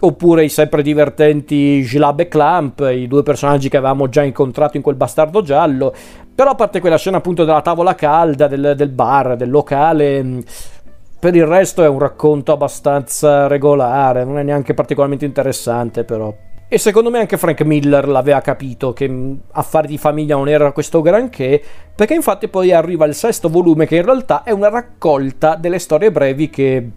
[0.00, 4.82] Oppure i sempre divertenti Gilab e Clamp, i due personaggi che avevamo già incontrato in
[4.82, 5.94] quel bastardo giallo.
[6.34, 10.42] Però a parte quella scena appunto della tavola calda, del, del bar, del locale,
[11.20, 16.34] per il resto è un racconto abbastanza regolare, non è neanche particolarmente interessante però.
[16.70, 20.70] E secondo me anche Frank Miller l'aveva capito che mm, affari di famiglia non era
[20.72, 21.62] questo granché,
[21.94, 26.12] perché infatti poi arriva il sesto volume che in realtà è una raccolta delle storie
[26.12, 26.90] brevi che,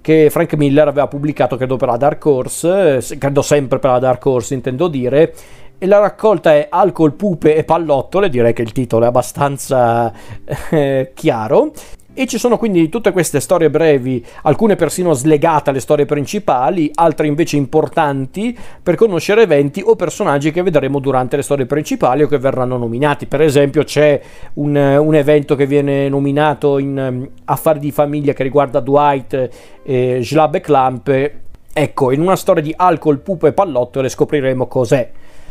[0.00, 3.98] che Frank Miller aveva pubblicato credo per la Dark Horse, eh, credo sempre per la
[3.98, 5.34] Dark Horse intendo dire,
[5.76, 10.10] e la raccolta è Alcol, Pupe e Pallottole, direi che il titolo è abbastanza
[10.70, 11.72] eh, chiaro.
[12.18, 17.28] E ci sono quindi tutte queste storie brevi, alcune persino slegate alle storie principali, altre
[17.28, 22.38] invece importanti per conoscere eventi o personaggi che vedremo durante le storie principali o che
[22.38, 23.26] verranno nominati.
[23.26, 24.20] Per esempio c'è
[24.54, 29.50] un, un evento che viene nominato in um, Affari di famiglia che riguarda Dwight,
[29.84, 31.30] eh, Schlab e Clamp.
[31.72, 35.08] Ecco, in una storia di alcol, pupo e pallottole scopriremo cos'è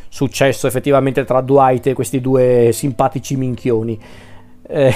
[0.10, 3.98] successo effettivamente tra Dwight e questi due simpatici minchioni.
[4.68, 4.94] Eh,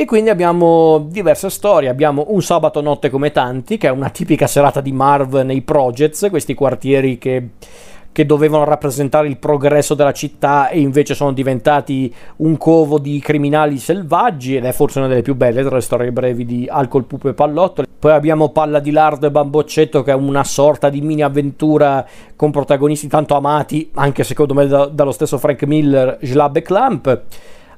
[0.00, 1.88] e quindi abbiamo diverse storie.
[1.88, 6.28] Abbiamo un sabato notte come tanti, che è una tipica serata di Marv nei projects,
[6.30, 7.48] questi quartieri che,
[8.12, 13.78] che dovevano rappresentare il progresso della città e invece sono diventati un covo di criminali
[13.78, 17.30] selvaggi ed è forse una delle più belle tra le storie brevi di Alcol, Pupo
[17.30, 17.88] e Pallottole.
[17.98, 22.06] Poi abbiamo Palla di Lard e Bamboccetto che è una sorta di mini avventura
[22.36, 27.22] con protagonisti tanto amati, anche secondo me da, dallo stesso Frank Miller, Schlab e Clamp.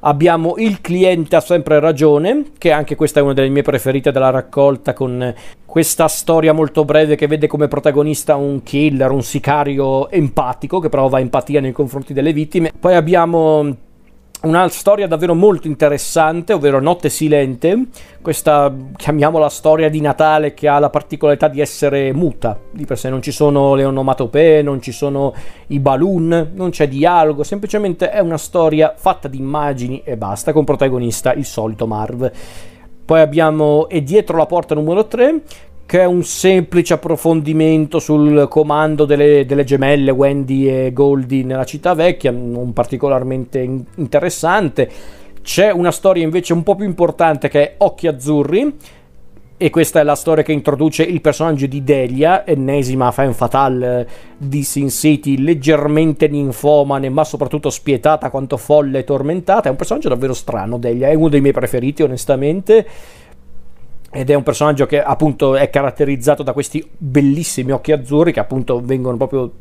[0.02, 4.30] Abbiamo Il cliente ha sempre ragione, che anche questa è una delle mie preferite della
[4.30, 5.34] raccolta, con
[5.66, 11.20] questa storia molto breve che vede come protagonista un killer, un sicario empatico che prova
[11.20, 12.72] empatia nei confronti delle vittime.
[12.78, 13.76] Poi abbiamo
[14.42, 17.88] una storia davvero molto interessante, ovvero Notte Silente,
[18.22, 23.10] questa chiamiamola storia di Natale che ha la particolarità di essere muta, di per sé
[23.10, 25.34] non ci sono le onomatopee, non ci sono
[25.66, 30.64] i balloon, non c'è dialogo, semplicemente è una storia fatta di immagini e basta, con
[30.64, 32.30] protagonista il solito Marv.
[33.04, 35.42] Poi abbiamo E dietro la porta numero 3,
[35.90, 41.94] che è un semplice approfondimento sul comando delle, delle, gemelle Wendy e Goldie nella città
[41.94, 43.58] vecchia, non particolarmente
[43.96, 44.88] interessante.
[45.42, 48.72] C'è una storia invece un po' più importante che è Occhi Azzurri,
[49.56, 54.62] e questa è la storia che introduce il personaggio di Delia, ennesima fan fatale di
[54.62, 59.66] Sin City, leggermente ninfomane, ma soprattutto spietata quanto folle e tormentata.
[59.66, 62.86] È un personaggio davvero strano, Delia, è uno dei miei preferiti, onestamente
[64.12, 68.80] ed è un personaggio che appunto è caratterizzato da questi bellissimi occhi azzurri che appunto
[68.80, 69.52] vengono proprio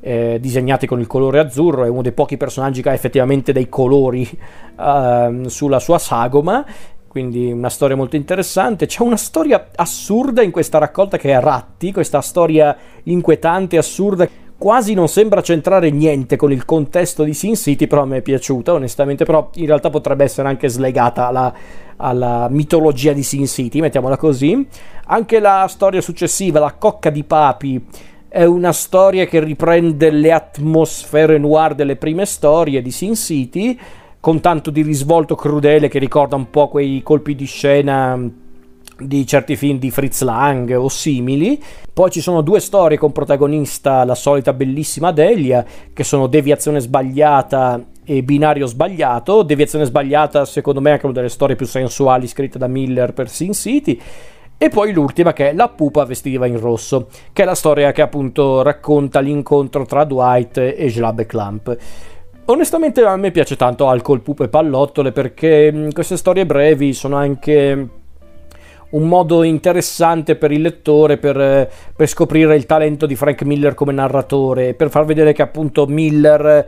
[0.00, 3.68] eh, disegnati con il colore azzurro, è uno dei pochi personaggi che ha effettivamente dei
[3.68, 4.28] colori
[4.76, 6.64] uh, sulla sua sagoma,
[7.08, 8.86] quindi una storia molto interessante.
[8.86, 14.92] C'è una storia assurda in questa raccolta che è Ratti, questa storia inquietante, assurda quasi
[14.92, 18.72] non sembra centrare niente con il contesto di Sin City, però a me è piaciuta
[18.72, 21.54] onestamente, però in realtà potrebbe essere anche slegata alla,
[21.96, 24.66] alla mitologia di Sin City, mettiamola così.
[25.06, 27.86] Anche la storia successiva, La cocca di papi,
[28.28, 33.78] è una storia che riprende le atmosfere noir delle prime storie di Sin City,
[34.20, 38.46] con tanto di risvolto crudele che ricorda un po' quei colpi di scena
[38.98, 41.62] di certi film di Fritz Lang o simili.
[41.92, 47.84] Poi ci sono due storie con protagonista la solita bellissima Delia, che sono Deviazione sbagliata
[48.04, 49.42] e Binario sbagliato.
[49.42, 53.28] Deviazione sbagliata, secondo me, è anche una delle storie più sensuali scritte da Miller per
[53.28, 54.00] Sin City.
[54.60, 58.02] E poi l'ultima che è La pupa vestiva in rosso, che è la storia che
[58.02, 61.76] appunto racconta l'incontro tra Dwight e Schlab e Clamp.
[62.46, 67.88] Onestamente a me piace tanto Alcol, Pupo e Pallottole perché queste storie brevi sono anche
[68.90, 73.92] un modo interessante per il lettore per, per, scoprire il talento di Frank Miller come
[73.92, 76.66] narratore, per far vedere che appunto Miller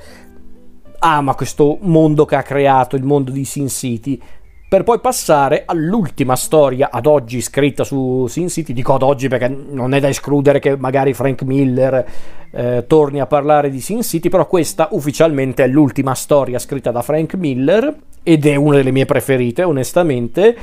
[0.98, 4.20] ama questo mondo che ha creato, il mondo di Sin City,
[4.68, 8.72] per poi passare all'ultima storia ad oggi scritta su Sin City.
[8.72, 12.06] Dico ad oggi perché non è da escludere che magari Frank Miller
[12.52, 17.02] eh, torni a parlare di Sin City, però questa ufficialmente è l'ultima storia scritta da
[17.02, 20.56] Frank Miller ed è una delle mie preferite, onestamente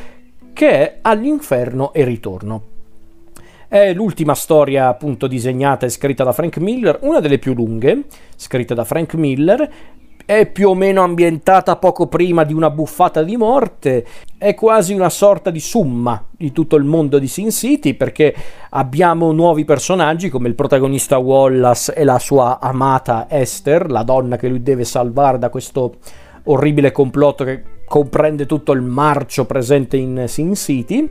[0.58, 2.62] che è All'inferno e ritorno.
[3.68, 8.74] È l'ultima storia appunto disegnata e scritta da Frank Miller, una delle più lunghe, scritta
[8.74, 9.70] da Frank Miller,
[10.26, 14.04] è più o meno ambientata poco prima di una buffata di morte,
[14.40, 18.34] è quasi una sorta di summa di tutto il mondo di Sin City perché
[18.72, 24.48] abbiamo nuovi personaggi come il protagonista Wallace e la sua amata Esther, la donna che
[24.48, 25.98] lui deve salvare da questo
[26.46, 31.10] orribile complotto che comprende tutto il marcio presente in Sin City.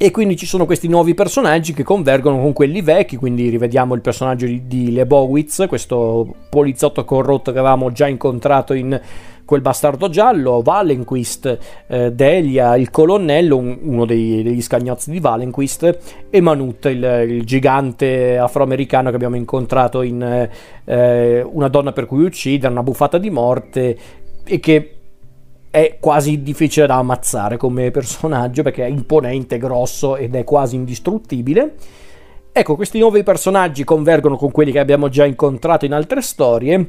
[0.00, 4.00] E quindi ci sono questi nuovi personaggi che convergono con quelli vecchi, quindi rivediamo il
[4.00, 9.00] personaggio di, di Lebowitz, questo poliziotto corrotto che avevamo già incontrato in
[9.44, 15.98] quel bastardo giallo, Valenquist, eh, Delia, il colonnello, un, uno dei, degli scagnozzi di Valenquist,
[16.30, 20.48] e Manut, il, il gigante afroamericano che abbiamo incontrato in
[20.84, 23.98] eh, Una donna per cui uccidere, una buffata di morte,
[24.44, 24.97] e che
[25.70, 31.74] è quasi difficile da ammazzare come personaggio perché è imponente, grosso ed è quasi indistruttibile.
[32.50, 36.88] Ecco, questi nuovi personaggi convergono con quelli che abbiamo già incontrato in altre storie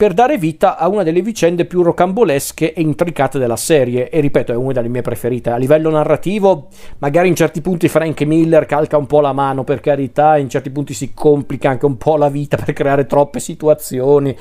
[0.00, 4.08] per dare vita a una delle vicende più rocambolesche e intricate della serie.
[4.08, 5.50] E ripeto, è una delle mie preferite.
[5.50, 6.68] A livello narrativo,
[7.00, 10.70] magari in certi punti Frank Miller calca un po' la mano, per carità, in certi
[10.70, 14.34] punti si complica anche un po' la vita per creare troppe situazioni.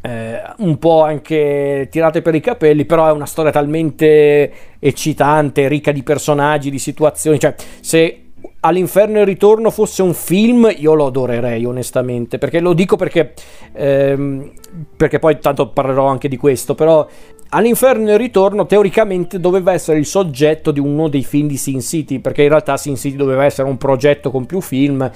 [0.00, 5.90] Eh, un po' anche tirate per i capelli, però è una storia talmente eccitante, ricca
[5.90, 7.38] di personaggi, di situazioni.
[7.38, 8.22] Cioè, se
[8.60, 13.34] all'inferno e il ritorno fosse un film, io lo adorerei onestamente, perché lo dico perché,
[13.72, 14.52] ehm,
[14.96, 17.06] perché poi tanto parlerò anche di questo, però
[17.50, 21.80] all'inferno e il ritorno teoricamente doveva essere il soggetto di uno dei film di Sin
[21.80, 25.10] City, perché in realtà Sin City doveva essere un progetto con più film,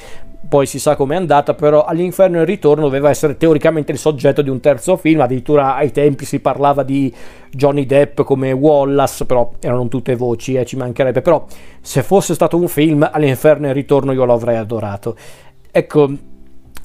[0.52, 4.50] poi si sa com'è andata, però all'inferno il ritorno doveva essere teoricamente il soggetto di
[4.50, 7.10] un terzo film, addirittura ai tempi si parlava di
[7.50, 11.46] Johnny Depp come Wallace, però erano tutte voci, eh, ci mancherebbe, però
[11.80, 15.16] se fosse stato un film all'inferno il ritorno io lo avrei adorato.
[15.70, 16.10] Ecco,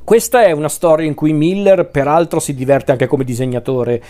[0.02, 4.02] questa è una storia in cui Miller peraltro si diverte anche come disegnatore,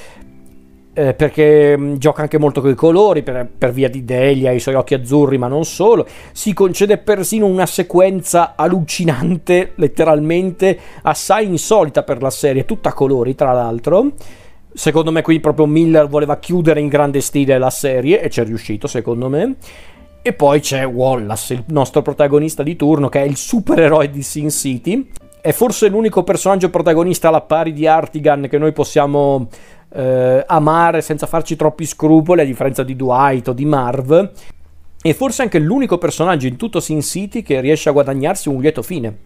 [0.97, 4.59] eh, perché mm, gioca anche molto con i colori per, per, via di Delia, i
[4.59, 6.07] suoi occhi azzurri, ma non solo.
[6.31, 13.51] Si concede persino una sequenza allucinante, letteralmente assai insolita per la serie, tutta colori, tra
[13.51, 14.13] l'altro.
[14.73, 18.43] Secondo me, qui proprio Miller voleva chiudere in grande stile la serie e ci è
[18.43, 19.55] riuscito, secondo me.
[20.23, 24.49] E poi c'è Wallace, il nostro protagonista di turno, che è il supereroe di Sin
[24.49, 25.07] City.
[25.39, 29.47] È forse l'unico personaggio protagonista alla pari di Artigan che noi possiamo
[29.89, 34.31] eh, amare senza farci troppi scrupoli, a differenza di Dwight o di Marv.
[35.01, 38.81] E forse anche l'unico personaggio in tutto Sin City che riesce a guadagnarsi un lieto
[38.81, 39.17] fine.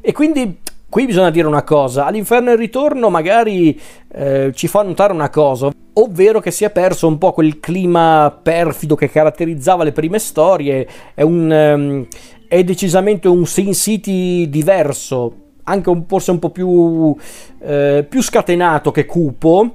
[0.00, 3.80] E quindi qui bisogna dire una cosa: all'inferno e il ritorno magari
[4.12, 8.38] eh, ci fa notare una cosa, ovvero che si è perso un po' quel clima
[8.42, 10.86] perfido che caratterizzava le prime storie.
[11.14, 12.06] È, un, um,
[12.46, 17.14] è decisamente un Sin City diverso anche un, forse un po' più,
[17.60, 19.72] eh, più scatenato che cupo,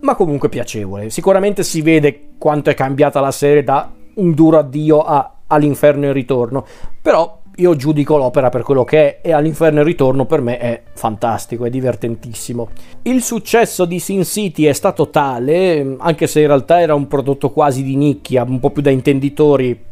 [0.00, 1.10] ma comunque piacevole.
[1.10, 6.12] Sicuramente si vede quanto è cambiata la serie da un duro addio a, all'inferno in
[6.12, 6.64] ritorno,
[7.00, 10.82] però io giudico l'opera per quello che è e all'inferno in ritorno per me è
[10.94, 12.68] fantastico, è divertentissimo.
[13.02, 17.50] Il successo di Sin City è stato tale, anche se in realtà era un prodotto
[17.50, 19.88] quasi di nicchia, un po' più da intenditori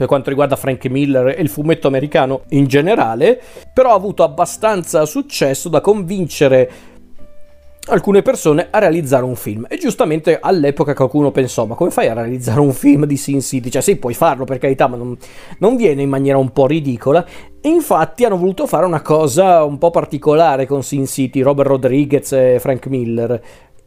[0.00, 3.38] per quanto riguarda Frank Miller e il fumetto americano in generale,
[3.74, 6.70] però ha avuto abbastanza successo da convincere
[7.88, 9.66] alcune persone a realizzare un film.
[9.68, 13.68] E giustamente all'epoca qualcuno pensò ma come fai a realizzare un film di Sin City?
[13.68, 15.14] Cioè sì puoi farlo per carità ma non,
[15.58, 17.22] non viene in maniera un po' ridicola.
[17.60, 22.32] E infatti hanno voluto fare una cosa un po' particolare con Sin City, Robert Rodriguez
[22.32, 23.38] e Frank Miller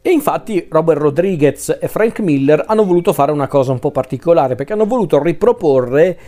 [0.06, 4.54] e infatti Robert Rodriguez e Frank Miller hanno voluto fare una cosa un po' particolare
[4.54, 6.18] perché hanno voluto riproporre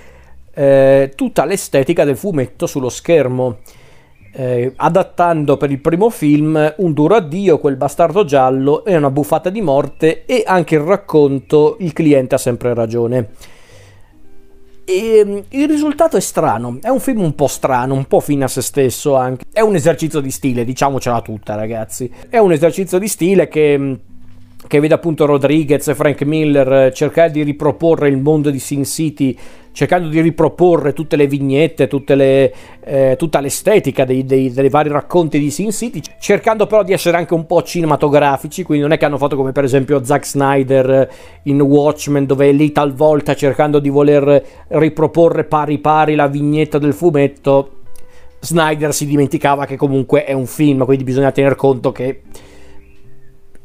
[0.55, 3.59] eh, tutta l'estetica del fumetto sullo schermo.
[4.33, 9.51] Eh, adattando per il primo film un duro addio, quel bastardo giallo e una buffata
[9.51, 13.29] di morte e anche il racconto Il cliente ha sempre ragione.
[14.89, 18.45] E ehm, il risultato è strano, è un film un po' strano, un po' fine
[18.45, 19.45] a se stesso anche.
[19.53, 22.09] È un esercizio di stile, diciamocela tutta ragazzi.
[22.29, 23.99] È un esercizio di stile che
[24.67, 29.37] che vede appunto Rodriguez e Frank Miller cercare di riproporre il mondo di Sin City,
[29.73, 32.53] cercando di riproporre tutte le vignette, tutte le,
[32.83, 37.17] eh, tutta l'estetica dei, dei, dei, vari racconti di Sin City, cercando però di essere
[37.17, 41.11] anche un po' cinematografici, quindi non è che hanno fatto come per esempio Zack Snyder
[41.45, 46.95] in Watchmen, dove è lì talvolta cercando di voler riproporre pari pari la vignetta del
[46.95, 47.73] fumetto.
[48.41, 52.23] Snyder si dimenticava che comunque è un film, quindi bisogna tener conto che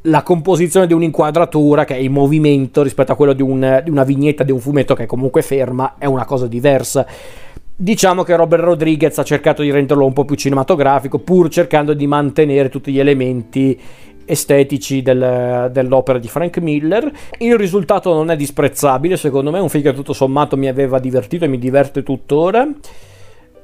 [0.04, 4.04] la composizione di un'inquadratura che è in movimento rispetto a quello di, un, di, una
[4.04, 7.06] vignetta di un fumetto che è comunque ferma è una cosa diversa.
[7.76, 12.06] Diciamo che Robert Rodriguez ha cercato di renderlo un po' più cinematografico, pur cercando di
[12.06, 13.80] mantenere tutti gli elementi
[14.26, 17.12] estetici del, dell'opera di Frank Miller.
[17.40, 21.00] Il risultato non è disprezzabile, secondo me, è un film che tutto sommato mi aveva
[21.00, 22.68] divertito e mi diverte tuttora.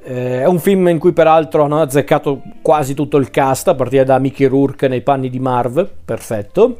[0.08, 4.04] Eh, è un film in cui peraltro hanno azzeccato quasi tutto il cast, a partire
[4.04, 6.78] da Mickey Rourke nei panni di Marv, perfetto.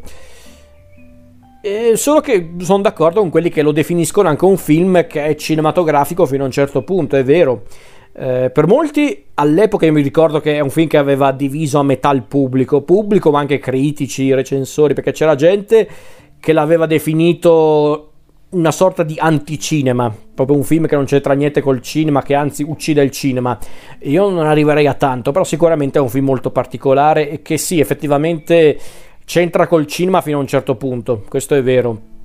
[1.60, 5.34] Eh, solo che sono d'accordo con quelli che lo definiscono anche un film che è
[5.34, 7.64] cinematografico fino a un certo punto, è vero.
[8.14, 11.82] Eh, per molti all'epoca io mi ricordo che è un film che aveva diviso a
[11.82, 15.86] metà il pubblico, pubblico ma anche critici, recensori, perché c'era gente
[16.40, 18.07] che l'aveva definito
[18.50, 22.62] una sorta di anticinema, proprio un film che non c'entra niente col cinema, che anzi
[22.62, 23.58] uccide il cinema.
[24.02, 27.78] Io non arriverei a tanto, però sicuramente è un film molto particolare e che sì,
[27.80, 28.78] effettivamente
[29.24, 32.17] c'entra col cinema fino a un certo punto, questo è vero.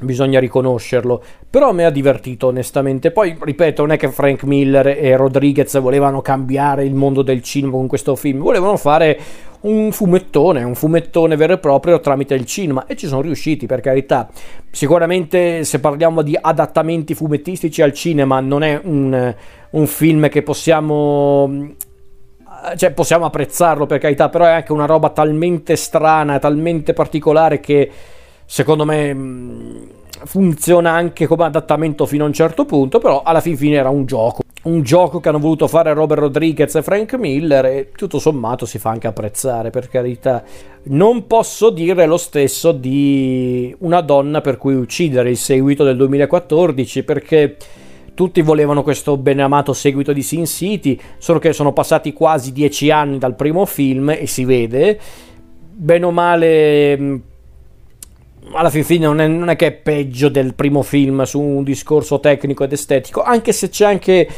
[0.00, 1.22] Bisogna riconoscerlo.
[1.50, 3.10] Però mi ha divertito onestamente.
[3.10, 7.72] Poi, ripeto, non è che Frank Miller e Rodriguez volevano cambiare il mondo del cinema
[7.72, 9.18] con questo film, volevano fare
[9.60, 13.80] un fumettone, un fumettone vero e proprio tramite il cinema e ci sono riusciti per
[13.80, 14.28] carità.
[14.70, 19.34] Sicuramente se parliamo di adattamenti fumettistici al cinema non è un,
[19.70, 21.74] un film che possiamo
[22.76, 27.90] cioè possiamo apprezzarlo per carità, però è anche una roba talmente strana, talmente particolare che
[28.50, 29.76] secondo me mm,
[30.24, 34.06] funziona anche come adattamento fino a un certo punto, però alla fin fine era un
[34.06, 34.40] gioco.
[34.62, 38.78] Un gioco che hanno voluto fare Robert Rodriguez e Frank Miller e tutto sommato si
[38.78, 40.42] fa anche apprezzare, per carità.
[40.84, 47.02] Non posso dire lo stesso di Una donna per cui uccidere, il seguito del 2014,
[47.04, 47.56] perché
[48.14, 53.18] tutti volevano questo beneamato seguito di Sin City, solo che sono passati quasi dieci anni
[53.18, 54.98] dal primo film e si vede.
[55.70, 57.16] Bene o male mm,
[58.52, 61.62] alla fin fine non è, non è, che è peggio del primo film su un
[61.62, 64.28] discorso tecnico ed estetico, anche se c'è anche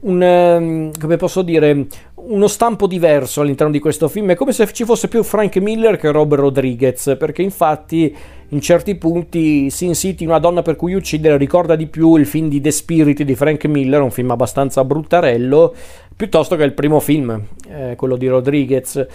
[0.00, 4.70] un, ehm, come posso dire, uno stampo diverso all'interno di questo film, è come se
[4.72, 8.14] ci fosse più Frank Miller che Robert Rodriguez, perché infatti
[8.52, 12.48] in certi punti Sin City, una donna per cui uccidere, ricorda di più il film
[12.48, 15.74] di The Spirit di Frank Miller, un film abbastanza bruttarello,
[16.16, 19.06] piuttosto che il primo film, eh, quello di Rodriguez.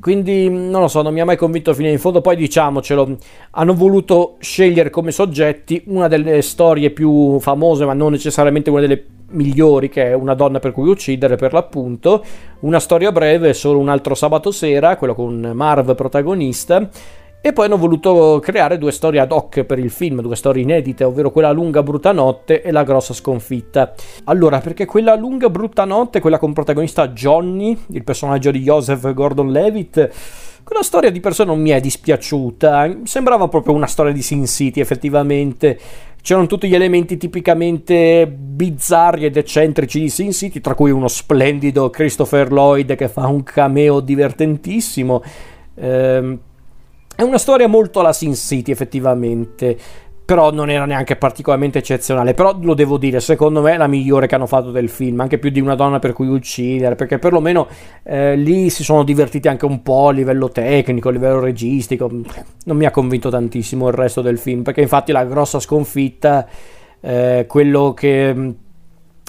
[0.00, 2.20] Quindi non lo so, non mi ha mai convinto fino in fondo.
[2.20, 3.16] Poi diciamocelo,
[3.52, 9.04] hanno voluto scegliere come soggetti una delle storie più famose, ma non necessariamente una delle
[9.28, 12.24] migliori, che è Una donna per cui uccidere, per l'appunto.
[12.60, 16.88] Una storia breve, solo un altro sabato sera, quello con Marv protagonista
[17.46, 21.04] e poi hanno voluto creare due storie ad hoc per il film, due storie inedite,
[21.04, 23.94] ovvero quella lunga brutta notte e la grossa sconfitta.
[24.24, 30.10] Allora, perché quella lunga brutta notte, quella con protagonista Johnny, il personaggio di Joseph Gordon-Levitt,
[30.64, 34.44] quella storia di per sé non mi è dispiaciuta, sembrava proprio una storia di Sin
[34.46, 35.78] City effettivamente.
[36.20, 41.90] C'erano tutti gli elementi tipicamente bizzarri ed eccentrici di Sin City, tra cui uno splendido
[41.90, 45.22] Christopher Lloyd che fa un cameo divertentissimo.
[45.76, 46.38] Ehm,
[47.16, 49.76] è una storia molto alla Sin City, effettivamente.
[50.26, 52.34] Però non era neanche particolarmente eccezionale.
[52.34, 55.20] Però lo devo dire, secondo me è la migliore che hanno fatto del film.
[55.20, 56.94] Anche più di una donna per cui uccidere.
[56.94, 57.68] Perché perlomeno
[58.02, 62.10] eh, lì si sono divertiti anche un po' a livello tecnico, a livello registico.
[62.64, 64.62] Non mi ha convinto tantissimo il resto del film.
[64.62, 66.46] Perché infatti la grossa sconfitta,
[67.00, 68.54] eh, quello che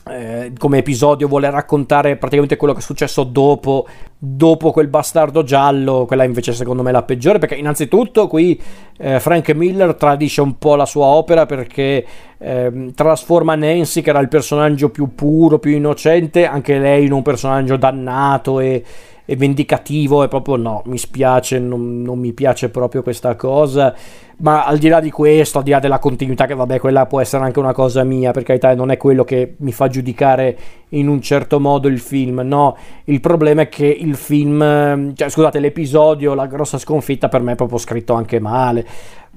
[0.10, 3.88] eh, come episodio vuole raccontare praticamente quello che è successo dopo,
[4.18, 8.60] dopo quel bastardo giallo, quella invece secondo me è la peggiore perché innanzitutto qui
[8.98, 12.06] eh, Frank Miller tradisce un po' la sua opera perché
[12.38, 17.22] eh, trasforma Nancy che era il personaggio più puro, più innocente, anche lei in un
[17.22, 18.84] personaggio dannato e,
[19.30, 23.94] e vendicativo e proprio no, mi spiace, non, non mi piace proprio questa cosa
[24.40, 27.20] ma al di là di questo, al di là della continuità, che vabbè, quella può
[27.20, 30.58] essere anche una cosa mia, per carità, non è quello che mi fa giudicare
[30.90, 35.60] in un certo modo il film, no, il problema è che il film, cioè scusate,
[35.60, 38.86] l'episodio, la grossa sconfitta per me è proprio scritto anche male.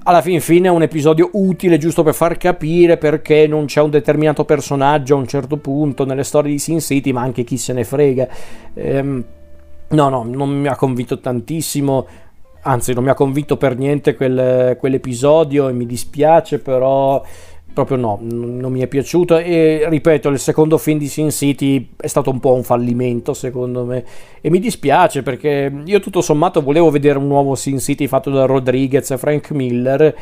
[0.03, 3.91] Alla fin fine è un episodio utile giusto per far capire perché non c'è un
[3.91, 7.73] determinato personaggio a un certo punto nelle storie di Sin City, ma anche chi se
[7.73, 8.27] ne frega.
[8.73, 9.23] Ehm,
[9.91, 12.07] no, no, non mi ha convinto tantissimo
[12.63, 17.23] anzi non mi ha convinto per niente quel, quell'episodio e mi dispiace però
[17.73, 19.37] proprio no, non mi è piaciuto.
[19.37, 23.85] E ripeto il secondo film di Sin City è stato un po' un fallimento secondo
[23.85, 24.03] me.
[24.41, 28.45] E mi dispiace perché io tutto sommato volevo vedere un nuovo Sin City fatto da
[28.45, 30.15] Rodriguez e Frank Miller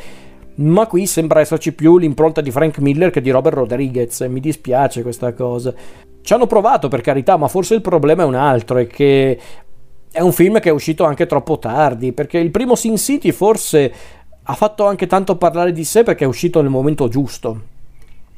[0.52, 4.20] ma qui sembra esserci più l'impronta di Frank Miller che di Robert Rodriguez.
[4.20, 5.74] E mi dispiace questa cosa
[6.22, 9.38] ci hanno provato per carità ma forse il problema è un altro è che
[10.12, 13.92] è un film che è uscito anche troppo tardi, perché il primo Sin City forse
[14.42, 17.78] ha fatto anche tanto parlare di sé perché è uscito nel momento giusto.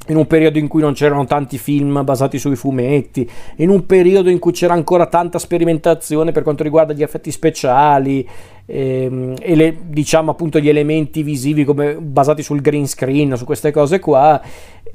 [0.07, 4.29] In un periodo in cui non c'erano tanti film basati sui fumetti, in un periodo
[4.29, 8.27] in cui c'era ancora tanta sperimentazione per quanto riguarda gli effetti speciali
[8.65, 13.71] ehm, e le, diciamo appunto gli elementi visivi come basati sul green screen, su queste
[13.71, 14.41] cose qua,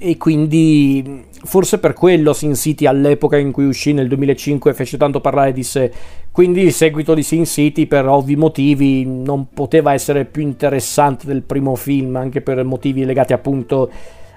[0.01, 5.21] e quindi forse per quello Sin City all'epoca in cui uscì nel 2005 fece tanto
[5.21, 5.91] parlare di sé
[6.31, 11.43] quindi il seguito di Sin City per ovvi motivi non poteva essere più interessante del
[11.43, 13.91] primo film anche per motivi legati appunto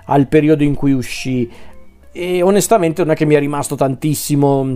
[0.06, 1.50] al periodo in cui uscì.
[2.12, 4.76] E onestamente non è che mi è rimasto tantissimo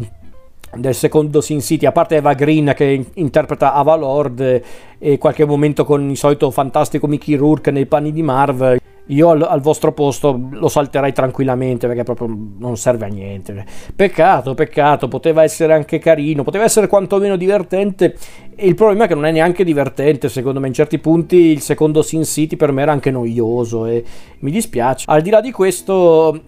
[0.74, 4.62] del secondo Sin City, a parte Eva Green che interpreta Ava Lord
[4.98, 8.78] e qualche momento con il solito fantastico Mickey Rourke nei panni di Marv
[9.08, 13.66] io al, al, vostro posto lo salterei tranquillamente perché proprio non serve a niente.
[13.96, 18.16] Peccato, peccato, poteva essere anche carino, poteva essere quantomeno divertente.
[18.56, 20.68] E il problema è che non è neanche divertente, secondo me.
[20.68, 24.04] In certi punti il secondo Sin City per me era anche noioso e
[24.40, 25.06] mi dispiace.
[25.08, 26.42] Al di là di questo,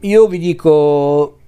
[0.00, 1.38] io vi dico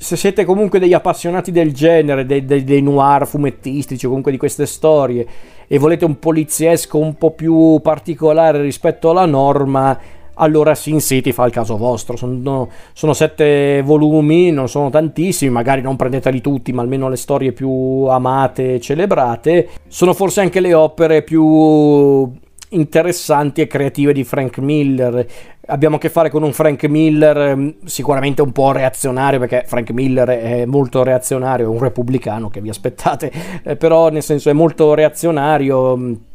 [0.00, 4.64] se siete comunque degli appassionati del genere, dei, dei, dei, noir fumettistici, comunque di queste
[4.64, 5.26] storie,
[5.68, 9.98] e volete un poliziesco un po' più particolare rispetto alla norma,
[10.34, 12.16] allora Sin City fa il caso vostro.
[12.16, 17.52] Sono, sono sette volumi, non sono tantissimi, magari non prendeteli tutti, ma almeno le storie
[17.52, 19.68] più amate e celebrate.
[19.86, 22.32] Sono forse anche le opere più
[22.70, 25.26] interessanti e creative di Frank Miller.
[25.66, 29.90] Abbiamo a che fare con un Frank Miller ehm, sicuramente un po' reazionario, perché Frank
[29.90, 33.30] Miller è molto reazionario, è un repubblicano che vi aspettate,
[33.62, 36.28] eh, però nel senso è molto reazionario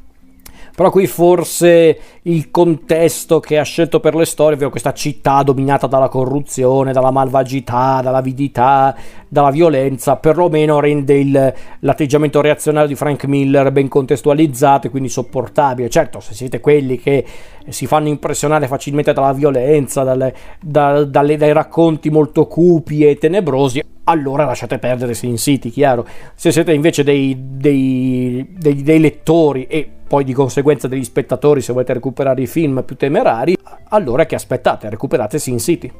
[0.75, 5.87] però qui forse il contesto che ha scelto per le storie, ovvero questa città dominata
[5.87, 8.93] dalla corruzione, dalla malvagità, dall'avidità,
[9.29, 15.89] dalla violenza, perlomeno rende il, l'atteggiamento reazionario di Frank Miller ben contestualizzato e quindi sopportabile.
[15.89, 17.25] Certo, se siete quelli che
[17.69, 23.81] si fanno impressionare facilmente dalla violenza, dalle, da, dalle, dai racconti molto cupi e tenebrosi,
[24.05, 26.05] allora lasciate perdere Sin City, chiaro.
[26.35, 31.73] Se siete invece dei, dei, dei, dei lettori e poi di conseguenza degli spettatori se
[31.73, 33.57] volete recuperare i film più temerari,
[33.89, 34.89] allora che aspettate?
[34.89, 35.91] Recuperate Sin City.